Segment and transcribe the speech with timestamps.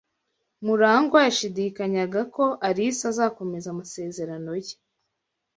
[0.65, 4.75] Murangwa yashidikanyaga ko Alice azakomeza amasezerano ye.